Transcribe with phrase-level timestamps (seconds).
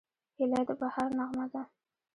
[0.37, 1.61] هیلۍ د بهار نغمه ده